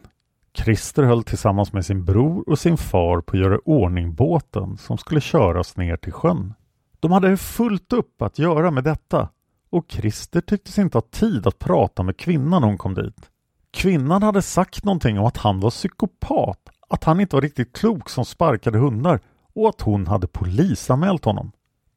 [0.54, 4.98] Christer höll tillsammans med sin bror och sin far på att göra ordning båten som
[4.98, 6.54] skulle köras ner till sjön.
[7.00, 9.30] De hade fullt upp att göra med detta
[9.70, 13.30] och Christer tycktes inte ha tid att prata med kvinnan när hon kom dit.
[13.74, 18.10] Kvinnan hade sagt någonting om att han var psykopat, att han inte var riktigt klok
[18.10, 19.20] som sparkade hundar
[19.54, 21.52] och att hon hade polisanmält honom.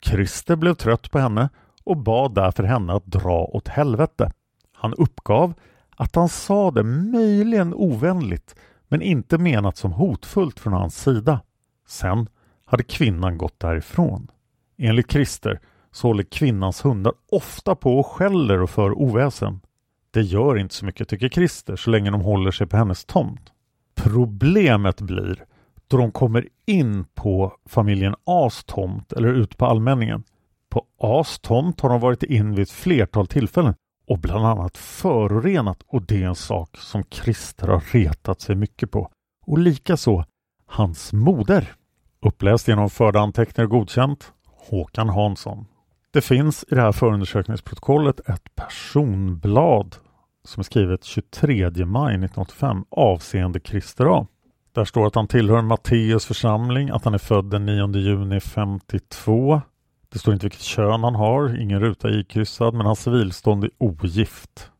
[0.04, 1.48] Christer blev trött på henne
[1.84, 4.32] och bad därför henne att dra åt helvete.
[4.72, 5.54] Han uppgav
[5.96, 8.54] att han sa det möjligen ovänligt
[8.88, 11.40] men inte menat som hotfullt från hans sida.
[11.86, 12.28] Sen
[12.64, 14.30] hade kvinnan gått därifrån.
[14.78, 15.60] Enligt Christer
[15.92, 19.60] så håller kvinnans hundar ofta på och skäller och för oväsen.
[20.10, 23.52] Det gör inte så mycket tycker Christer så länge de håller sig på hennes tomt.
[23.94, 25.44] Problemet blir
[25.88, 30.24] då de kommer in på familjen As tomt eller ut på allmänningen.
[30.68, 33.74] På As tomt har de varit in vid ett flertal tillfällen
[34.08, 38.90] och bland annat förorenat och det är en sak som Christer har retat sig mycket
[38.90, 39.10] på.
[39.46, 40.24] Och likaså
[40.66, 41.72] hans moder.
[42.20, 45.66] Uppläst genom förda anteckningar godkänt Håkan Hansson.
[46.10, 49.96] Det finns i det här förundersökningsprotokollet ett personblad
[50.44, 54.26] som är skrivet 23 maj 1985 avseende Christer A.
[54.74, 59.60] Där står att han tillhör Matteus församling, att han är född den 9 juni 52.
[60.08, 64.70] Det står inte vilket kön han har, ingen ruta ikryssad, men hans civilstånd är ogift.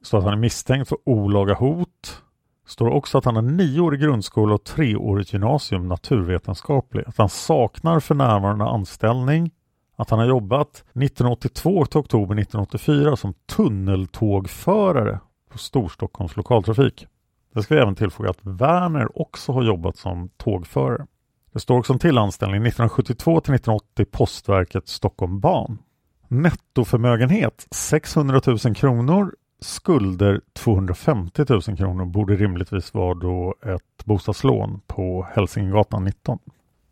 [0.00, 2.22] Det står att han är misstänkt för olaga hot.
[2.64, 7.04] Det står också att han har nioårig grundskola och treårigt gymnasium naturvetenskaplig.
[7.06, 9.50] Att han saknar för närvarande anställning.
[9.96, 15.18] Att han har jobbat 1982 till oktober 1984 som tunneltågförare
[15.50, 17.06] på Storstockholms lokaltrafik.
[17.52, 21.06] Det ska vi även tillfoga att Werner också har jobbat som tågförare.
[21.52, 25.78] Det står också en till anställning 1972 till 1980 Postverket Stockholm Ban.
[26.28, 29.34] Nettoförmögenhet 600 000 kronor.
[29.60, 36.38] Skulder 250 000 kronor borde rimligtvis vara då ett bostadslån på Hälsingegatan 19.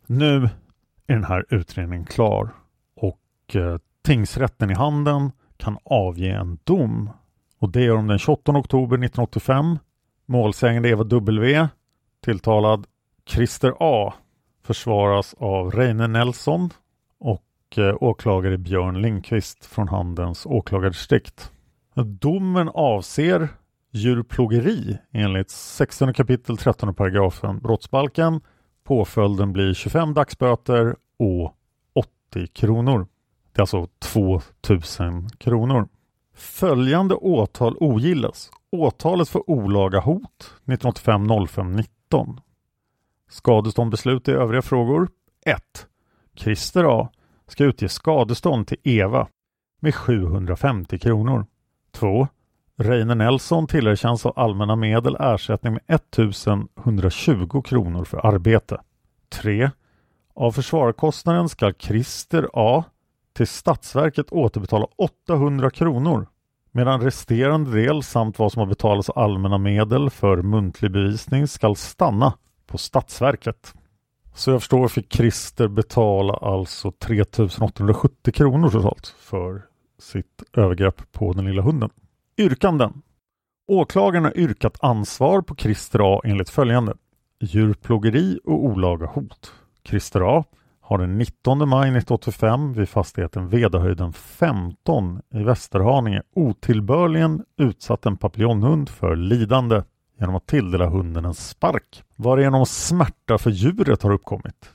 [0.07, 0.49] Nu
[1.07, 2.49] är den här utredningen klar
[2.95, 7.09] och eh, tingsrätten i Handen kan avge en dom
[7.59, 9.77] och det gör de den 28 oktober 1985
[10.31, 11.67] Målsägande Eva W.
[12.23, 12.87] Tilltalad
[13.25, 14.13] Christer A.
[14.63, 16.69] Försvaras av Reine Nelson
[17.19, 21.51] och eh, åklagare Björn Lindqvist från Handens åklagardistrikt.
[21.95, 23.49] Domen avser
[23.91, 28.41] djurplågeri enligt 16 kapitel 13 paragrafen brottsbalken.
[28.83, 31.55] Påföljden blir 25 dagsböter och
[31.93, 33.07] 80 kronor.
[33.53, 35.87] Det är alltså 2000 kronor.
[36.35, 42.41] Följande åtal ogillas Åtalet för olaga hot 1985 05 19.
[43.29, 45.09] Skadeståndbeslut i övriga frågor
[45.45, 45.87] 1.
[46.35, 47.09] Christer A
[47.47, 49.27] ska utge skadestånd till Eva
[49.79, 51.45] med 750 kronor.
[51.91, 52.27] 2.
[52.77, 58.81] Reine Nelson tillerkänns av allmänna medel ersättning med 1120 kronor för arbete.
[59.29, 59.71] 3.
[60.35, 62.83] Av försvararkostnaden ska Christer A
[63.33, 66.27] till Statsverket återbetala 800 kronor
[66.71, 71.75] medan resterande del samt vad som har betalats av allmänna medel för muntlig bevisning skall
[71.75, 72.33] stanna
[72.67, 73.73] på Statsverket.
[74.33, 79.61] Så jag förstår fick Christer betala alltså 3870 kronor totalt för
[79.99, 81.89] sitt övergrepp på den lilla hunden.
[82.37, 83.01] Yrkanden.
[83.67, 86.93] Åklagaren har yrkat ansvar på Christer A enligt följande.
[87.39, 89.53] Djurplågeri och olaga hot.
[89.83, 90.45] Christer A
[90.91, 98.89] har den 19 maj 1985 vid fastigheten Vedahöjden 15 i Västerhaninge otillbörligen utsatt en papillonhund
[98.89, 99.83] för lidande
[100.19, 104.69] genom att tilldela hunden en spark, varigenom smärta för djuret har uppkommit.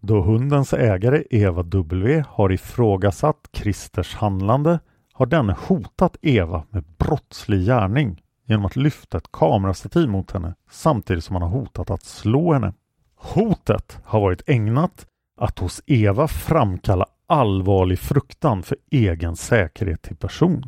[0.00, 4.78] Då hundens ägare Eva W har ifrågasatt Christers handlande
[5.12, 11.24] har denne hotat Eva med brottslig gärning genom att lyfta ett kamerastativ mot henne samtidigt
[11.24, 12.72] som han har hotat att slå henne.
[13.16, 15.06] Hotet har varit ägnat
[15.36, 20.64] att hos Eva framkalla allvarlig fruktan för egen säkerhet till person.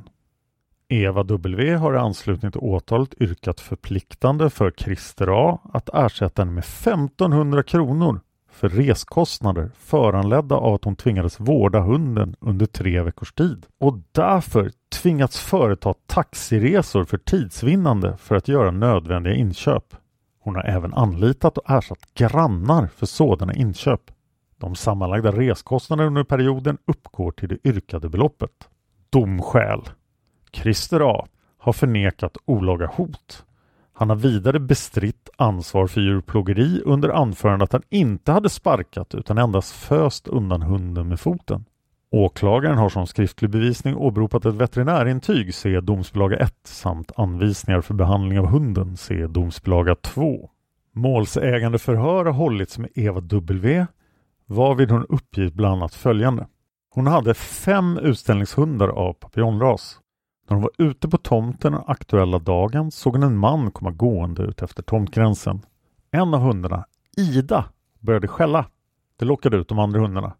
[0.89, 6.53] Eva W har i anslutning till åtalet yrkat förpliktande för Christer A att ersätta henne
[6.53, 13.33] med 1500 kronor för reskostnader föranledda av att hon tvingades vårda hunden under tre veckors
[13.33, 19.85] tid och därför tvingats företa taxiresor för tidsvinnande för att göra nödvändiga inköp.
[20.41, 24.11] Hon har även anlitat och ersatt grannar för sådana inköp.
[24.59, 28.69] De sammanlagda reskostnaderna under perioden uppgår till det yrkade beloppet.
[29.11, 29.81] Domskäl
[30.53, 31.27] Christer A
[31.59, 33.45] har förnekat olaga hot.
[33.93, 39.39] Han har vidare bestritt ansvar för djurplågeri under anförande att han inte hade sparkat utan
[39.39, 41.65] endast föst undan hunden med foten.
[42.11, 48.39] Åklagaren har som skriftlig bevisning åberopat ett veterinärintyg, se domsbilaga 1, samt anvisningar för behandling
[48.39, 50.51] av hunden, se domsbilaga 2.
[50.93, 53.87] Målsägande förhör har hållits med Eva W,
[54.47, 56.47] varvid hon uppgivit bland annat följande.
[56.90, 60.01] Hon hade fem utställningshundar av papillonras.
[60.49, 64.42] När hon var ute på tomten den aktuella dagen såg hon en man komma gående
[64.42, 65.61] ut efter tomtgränsen.
[66.11, 66.86] En av hundarna,
[67.16, 67.64] Ida,
[68.01, 68.66] började skälla.
[69.16, 70.34] Det lockade ut de andra hundarna.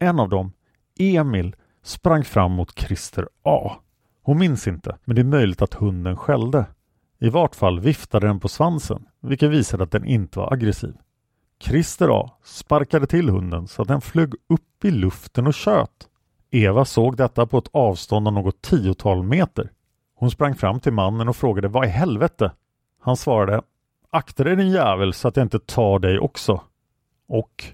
[0.00, 0.52] En av dem,
[0.98, 3.72] Emil, sprang fram mot Christer A.
[4.22, 6.66] Hon minns inte, men det är möjligt att hunden skällde.
[7.18, 10.94] I vart fall viftade den på svansen, vilket visade att den inte var aggressiv.
[11.60, 16.08] Christer A sparkade till hunden så att den flög upp i luften och tjöt.
[16.50, 19.70] Eva såg detta på ett avstånd av något tiotal meter.
[20.14, 22.52] Hon sprang fram till mannen och frågade vad i helvete?
[23.00, 23.62] Han svarade
[24.10, 26.60] Akta dig din jävel så att jag inte tar dig också.
[27.28, 27.64] Och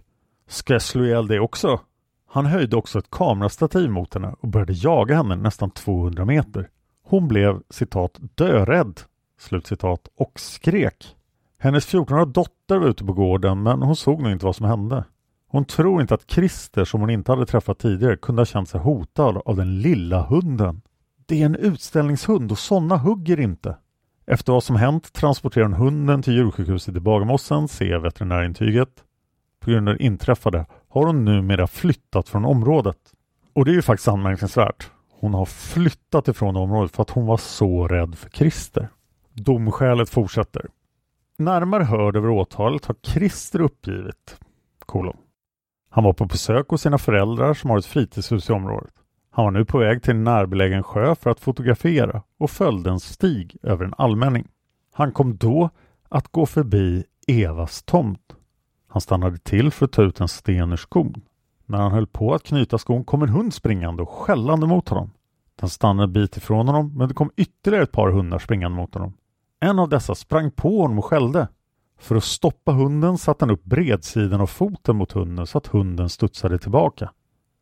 [0.46, 1.80] Ska jag slå ihjäl dig också?
[2.28, 6.68] Han höjde också ett kamerastativ mot henne och började jaga henne nästan 200 meter.
[7.02, 9.00] Hon blev citat dörädd
[9.38, 11.16] slutcitat och skrek.
[11.62, 15.04] Hennes 14-åriga dotter var ute på gården men hon såg nog inte vad som hände.
[15.48, 18.80] Hon tror inte att Christer, som hon inte hade träffat tidigare, kunde ha känt sig
[18.80, 20.82] hotad av den lilla hunden.
[21.26, 23.76] Det är en utställningshund och sådana hugger inte.
[24.26, 29.04] Efter vad som hänt transporterar hon hunden till djursjukhuset i Bagarmossen, se veterinärintyget.
[29.60, 32.98] På grund av det inträffade har hon numera flyttat från området.
[33.52, 34.90] Och det är ju faktiskt anmärkningsvärt.
[35.20, 38.88] Hon har flyttat ifrån området för att hon var så rädd för Christer.
[39.32, 40.66] Domskälet fortsätter.
[41.44, 44.40] Närmare hörd över åtalet har Christer uppgivit
[44.78, 45.16] kolon.
[45.90, 48.94] Han var på besök hos sina föräldrar som har ett fritidshus i området.
[49.30, 53.00] Han var nu på väg till en närbelägen sjö för att fotografera och följde en
[53.00, 54.48] stig över en allmänning.
[54.92, 55.70] Han kom då
[56.08, 58.36] att gå förbi Evas tomt.
[58.88, 61.22] Han stannade till för att ta ut en sten ur skon.
[61.66, 65.10] När han höll på att knyta skon kom en hund springande och skällande mot honom.
[65.60, 68.94] Den stannade en bit ifrån honom men det kom ytterligare ett par hundar springande mot
[68.94, 69.12] honom.
[69.64, 71.48] En av dessa sprang på honom och skällde.
[71.98, 76.08] För att stoppa hunden satte han upp bredsidan av foten mot hunden så att hunden
[76.08, 77.10] studsade tillbaka.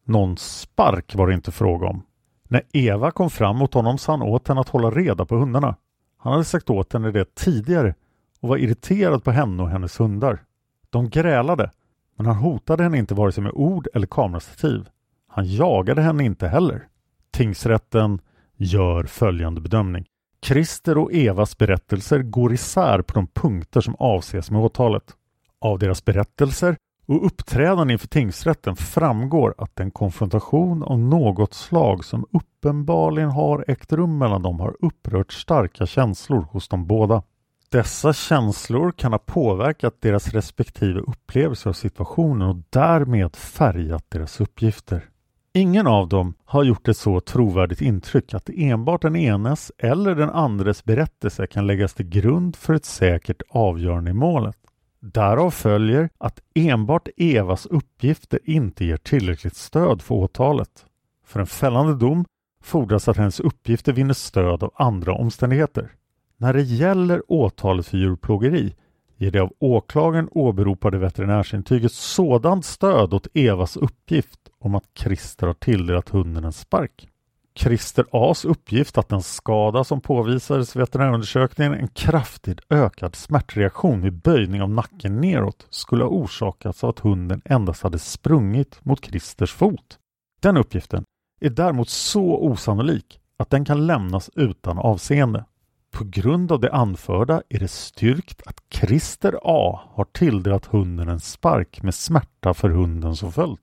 [0.04, 2.02] Någon spark var det inte fråga om.
[2.48, 5.76] När Eva kom fram mot honom sa han åt henne att hålla reda på hundarna.
[6.18, 7.94] Han hade sagt åt henne det tidigare
[8.40, 10.42] och var irriterad på henne och hennes hundar.
[10.90, 11.70] De grälade,
[12.16, 14.88] men han hotade henne inte vare sig med ord eller kamerastativ.
[15.28, 16.88] Han jagade henne inte heller.
[17.32, 18.20] Tingsrätten
[18.56, 20.06] gör följande bedömning.
[20.42, 25.16] Christer och Evas berättelser går isär på de punkter som avses med åtalet.
[25.60, 26.76] Av deras berättelser
[27.06, 33.92] och uppträdande inför tingsrätten framgår att en konfrontation av något slag som uppenbarligen har ägt
[33.92, 37.22] rum mellan dem har upprört starka känslor hos de båda.
[37.68, 45.08] Dessa känslor kan ha påverkat deras respektive upplevelser av situationen och därmed färgat deras uppgifter.
[45.52, 50.30] Ingen av dem har gjort ett så trovärdigt intryck att enbart den enes eller den
[50.30, 54.56] andres berättelse kan läggas till grund för ett säkert avgörande i målet.
[55.00, 60.86] Därav följer att enbart Evas uppgifter inte ger tillräckligt stöd för åtalet.
[61.26, 62.24] För en fällande dom
[62.62, 65.92] fordras att hennes uppgifter vinner stöd av andra omständigheter.
[66.36, 68.74] När det gäller åtalet för djurplågeri
[69.20, 75.54] ger det av åklagaren åberopade veterinärsintyget sådant stöd åt Evas uppgift om att Christer har
[75.54, 77.08] tilldelat hunden en spark.
[77.54, 84.12] Christer A's uppgift att den skada som påvisades i veterinärundersökningen, en kraftigt ökad smärtreaktion vid
[84.12, 89.52] böjning av nacken neråt, skulle ha orsakats av att hunden endast hade sprungit mot Christers
[89.52, 89.98] fot.
[90.42, 91.04] Den uppgiften
[91.40, 95.44] är däremot så osannolik att den kan lämnas utan avseende.
[95.90, 101.20] På grund av det anförda är det styrkt att Christer A har tilldelat hunden en
[101.20, 103.58] spark med smärta för hunden som följd.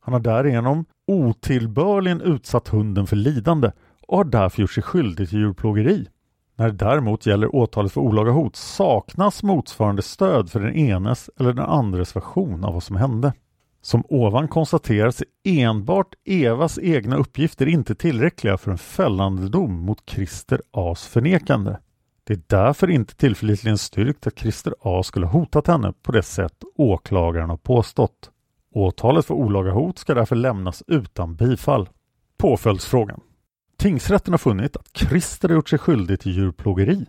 [0.00, 3.70] Han har därigenom otillbörligen utsatt hunden för lidande
[4.08, 6.08] och har därför gjort sig skyldig till djurplågeri.
[6.56, 11.52] När det däremot gäller åtalet för olaga hot saknas motsvarande stöd för den enes eller
[11.52, 13.32] den andres version av vad som hände.
[13.84, 20.10] Som ovan konstateras är enbart Evas egna uppgifter inte tillräckliga för en fällande dom mot
[20.10, 21.76] Christer A's förnekande.
[22.24, 26.54] Det är därför inte tillförlitligen styrkt att Christer A skulle hotat henne på det sätt
[26.76, 28.30] åklagaren har påstått.
[28.74, 31.88] Åtalet för olaga hot ska därför lämnas utan bifall.
[32.38, 33.20] Påföljdsfrågan.
[33.78, 37.06] Tingsrätten har funnit att Christer har gjort sig skyldig till djurplågeri.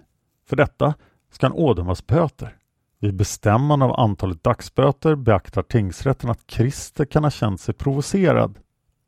[0.48, 0.94] För detta
[1.32, 2.58] ska han ådömas böter.
[3.04, 8.60] Vid bestämmande av antalet dagsböter beaktar tingsrätten att Christer kan ha känt sig provocerad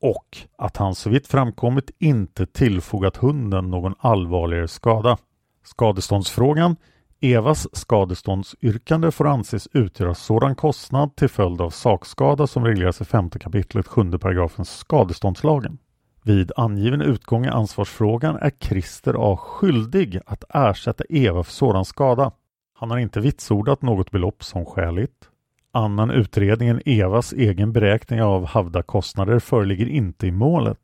[0.01, 5.17] och att han så vitt framkommit inte tillfogat hunden någon allvarligare skada.
[5.63, 6.75] Skadeståndsfrågan
[7.21, 13.29] Evas skadeståndsyrkande får anses utgöra sådan kostnad till följd av sakskada som regleras i 5
[13.29, 15.77] kapitlet 7 paragrafen skadeståndslagen.
[16.23, 22.31] Vid angiven utgång i ansvarsfrågan är Christer A skyldig att ersätta Eva för sådan skada.
[22.77, 25.29] Han har inte vitsordat något belopp som skäligt.
[25.71, 30.79] Annan utredning än Evas egen beräkning av havda kostnader föreligger inte i målet.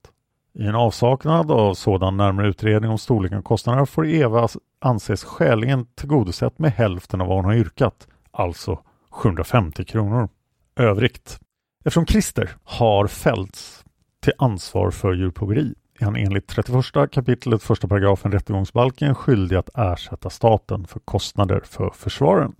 [0.54, 4.48] I en avsaknad av sådan närmare utredning om storleken av kostnaderna får Eva
[4.80, 8.80] anses skäligen tillgodosett med hälften av vad hon har yrkat, alltså
[9.10, 10.30] 750 kronor.
[10.76, 11.40] Övrigt.
[11.86, 13.84] Eftersom Christer har fällts
[14.24, 20.30] till ansvar för djurplågeri är han enligt 31 kapitlet första paragrafen rättegångsbalken skyldig att ersätta
[20.30, 22.56] staten för kostnader för försvaren.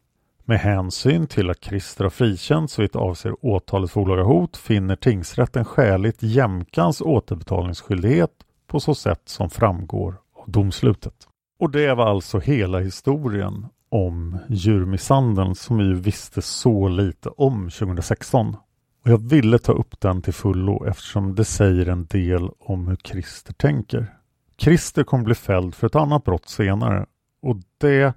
[0.46, 5.66] Med hänsyn till att Christer har frikänts såvitt avser åtalet för olaga hot finner tingsrätten
[5.66, 8.32] skäligt jämkans återbetalningsskyldighet
[8.68, 11.14] på så sätt som framgår av domslutet.
[11.60, 18.56] Och det var alltså hela historien om djurmisshandeln som vi visste så lite om 2016.
[19.04, 22.96] Och jag ville ta upp den till fullo eftersom det säger en del om hur
[22.96, 24.18] Christer tänker.
[24.58, 27.06] Christer kommer bli fälld för ett annat brott senare
[27.42, 28.14] och det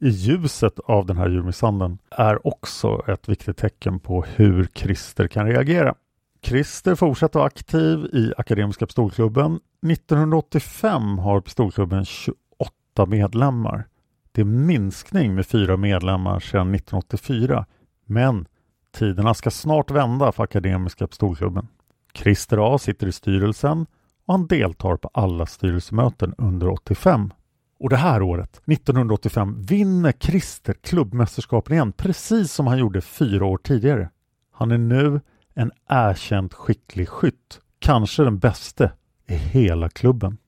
[0.00, 5.46] i ljuset av den här djurmisshandeln är också ett viktigt tecken på hur Christer kan
[5.46, 5.94] reagera.
[6.42, 9.60] Christer fortsätter vara aktiv i Akademiska Pistolklubben.
[9.86, 12.32] 1985 har Pistolklubben 28
[13.06, 13.84] medlemmar.
[14.32, 17.66] Det är en minskning med fyra medlemmar sedan 1984.
[18.04, 18.46] Men
[18.92, 21.68] tiderna ska snart vända för Akademiska Pistolklubben.
[22.14, 23.86] Christer A sitter i styrelsen
[24.26, 27.32] och han deltar på alla styrelsemöten under 85.
[27.80, 33.58] Och det här året, 1985, vinner Christer klubbmästerskapen igen, precis som han gjorde fyra år
[33.58, 34.10] tidigare.
[34.52, 35.20] Han är nu
[35.54, 38.92] en erkänt skicklig skytt, kanske den bäste
[39.26, 40.38] i hela klubben.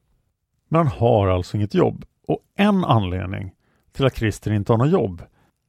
[0.68, 3.52] Men han har alltså inget jobb och en anledning
[3.92, 5.22] till att Christer inte har något jobb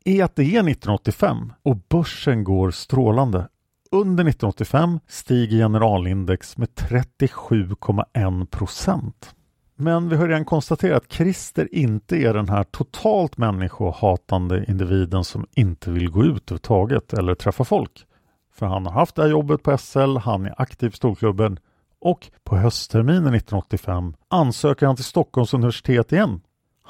[0.05, 3.47] är att det är 1985 och börsen går strålande.
[3.91, 9.35] Under 1985 stiger generalindex med 37,1 procent.
[9.75, 15.45] Men vi har redan konstaterat att Christer inte är den här totalt människohatande individen som
[15.55, 18.05] inte vill gå ut överhuvudtaget eller träffa folk.
[18.53, 21.59] För han har haft det här jobbet på SL, han är aktiv i storklubben
[22.01, 26.41] och på höstterminen 1985 ansöker han till Stockholms universitet igen.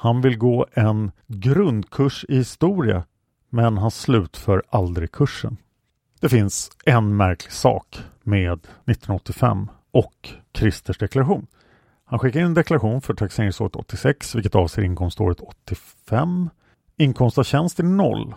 [0.02, 3.04] Han vill gå en grundkurs i historia
[3.50, 5.56] men han slutför aldrig kursen.
[6.20, 11.46] Det finns en märklig sak med 1985 och Christers deklaration.
[12.04, 16.50] Han skickar in en deklaration för taxeringsåret 86 vilket avser inkomståret 85.
[16.96, 18.34] Inkomst av tjänst är noll.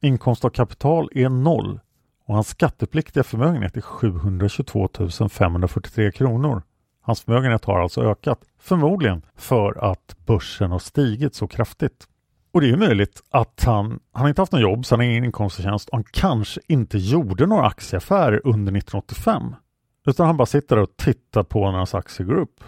[0.00, 1.80] Inkomst av kapital är noll
[2.26, 4.88] och hans skattepliktiga förmögenhet är 722
[5.28, 6.62] 543 kronor.
[7.02, 12.06] Hans förmögenhet har alltså ökat, förmodligen för att börsen har stigit så kraftigt.
[12.52, 15.24] Och det är möjligt att han, han inte haft något jobb, så han har ingen
[15.24, 19.54] inkomst av tjänst och han kanske inte gjorde några aktieaffärer under 1985.
[20.06, 22.64] Utan han bara sitter och tittar på när hans aktie går upp.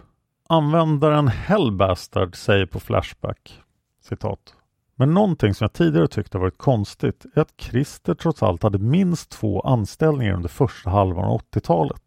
[0.49, 3.61] Användaren Hellbastard säger på Flashback
[4.03, 4.55] citat.
[4.97, 9.30] Men någonting som jag tidigare tyckte varit konstigt är att Christer trots allt hade minst
[9.30, 12.03] två anställningar under första halvan av 80-talet.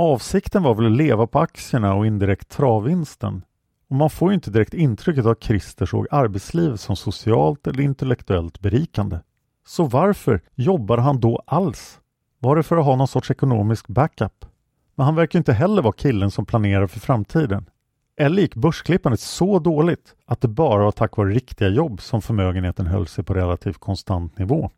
[0.00, 3.42] Avsikten var väl att leva på aktierna och indirekt travvinsten.
[3.90, 7.82] Och man får ju inte direkt intrycket av att Christer såg arbetslivet som socialt eller
[7.82, 9.18] intellektuellt berikande.
[9.66, 12.00] Så varför jobbade han då alls?
[12.38, 14.44] Var det för att ha någon sorts ekonomisk backup?
[14.94, 17.66] Men han verkar inte heller vara killen som planerar för framtiden.
[18.16, 22.86] Eller gick börsklippandet så dåligt att det bara var tack vare riktiga jobb som förmögenheten
[22.86, 24.70] höll sig på relativt konstant nivå?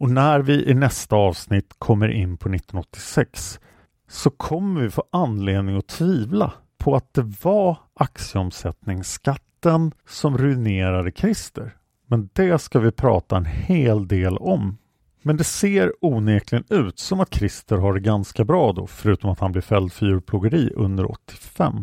[0.00, 3.60] Och när vi i nästa avsnitt kommer in på 1986
[4.08, 11.76] så kommer vi få anledning att tvivla på att det var aktieomsättningsskatten som ruinerade Christer.
[12.06, 14.78] Men det ska vi prata en hel del om.
[15.22, 19.40] Men det ser onekligen ut som att Christer har det ganska bra då, förutom att
[19.40, 21.74] han blir fälld för djurplågeri under 85.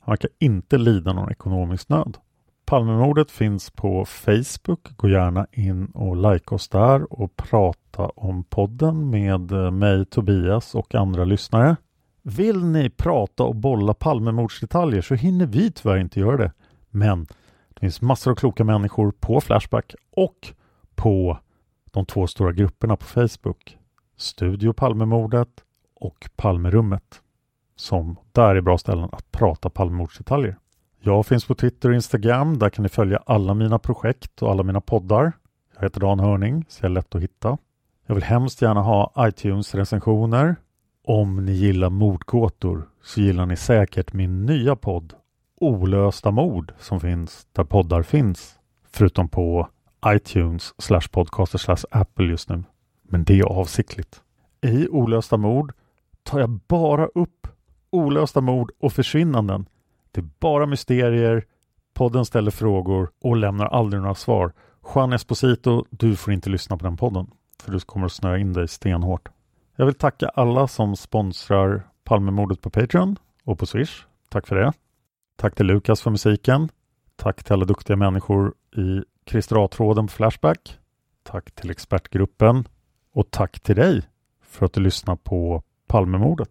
[0.00, 2.16] Han verkar inte lida någon ekonomisk nöd.
[2.68, 4.96] Palmemordet finns på Facebook.
[4.96, 10.74] Gå gärna in och like oss där och prata om podden med eh, mig, Tobias
[10.74, 11.76] och andra lyssnare.
[12.22, 16.52] Vill ni prata och bolla Palmemordsdetaljer så hinner vi tyvärr inte göra det.
[16.90, 17.26] Men
[17.68, 20.52] det finns massor av kloka människor på Flashback och
[20.94, 21.38] på
[21.90, 23.78] de två stora grupperna på Facebook.
[24.16, 25.64] Studio Palmemordet
[25.94, 27.22] och Palmerummet.
[27.76, 30.58] Som där är bra ställen att prata Palmemordsdetaljer.
[31.00, 32.58] Jag finns på Twitter och Instagram.
[32.58, 35.32] Där kan ni följa alla mina projekt och alla mina poddar.
[35.74, 37.58] Jag heter Dan Hörning, så jag är lätt att hitta.
[38.06, 40.56] Jag vill hemskt gärna ha iTunes-recensioner.
[41.04, 45.14] Om ni gillar mordgåtor så gillar ni säkert min nya podd
[45.60, 48.58] Olösta mord som finns där poddar finns.
[48.90, 49.68] Förutom på
[50.06, 52.64] iTunes slash podcaster slash Apple just nu.
[53.02, 54.22] Men det är avsiktligt.
[54.60, 55.72] I Olösta mord
[56.22, 57.48] tar jag bara upp
[57.90, 59.66] olösta mord och försvinnanden.
[60.10, 61.44] Det är bara mysterier,
[61.94, 64.52] podden ställer frågor och lämnar aldrig några svar.
[64.94, 67.30] Juan Esposito, du får inte lyssna på den podden
[67.62, 69.28] för du kommer att snöa in dig stenhårt.
[69.76, 74.06] Jag vill tacka alla som sponsrar Palmemordet på Patreon och på Swish.
[74.28, 74.72] Tack för det.
[75.36, 76.68] Tack till Lukas för musiken.
[77.16, 80.78] Tack till alla duktiga människor i Christer A-tråden på Flashback.
[81.22, 82.68] Tack till expertgruppen
[83.12, 84.02] och tack till dig
[84.42, 86.50] för att du lyssnar på Palmemordet.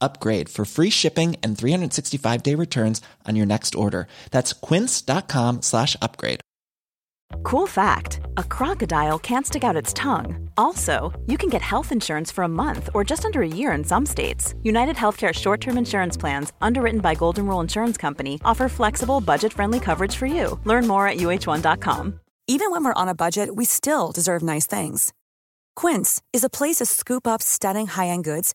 [0.00, 4.06] upgrade for free shipping and 365 day returns on your next order.
[4.30, 6.40] That's quince.com slash upgrade.
[7.42, 10.50] Cool fact a crocodile can't stick out its tongue.
[10.56, 13.84] Also, you can get health insurance for a month or just under a year in
[13.84, 14.54] some states.
[14.62, 19.52] United Healthcare short term insurance plans, underwritten by Golden Rule Insurance Company, offer flexible, budget
[19.52, 20.58] friendly coverage for you.
[20.64, 22.20] Learn more at uh1.com.
[22.46, 25.12] Even when we're on a budget, we still deserve nice things.
[25.76, 28.54] Quince is a place to scoop up stunning high end goods